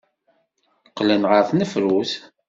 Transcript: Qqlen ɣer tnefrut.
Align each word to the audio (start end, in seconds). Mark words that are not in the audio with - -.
Qqlen 0.89 1.23
ɣer 1.29 1.43
tnefrut. 1.49 2.11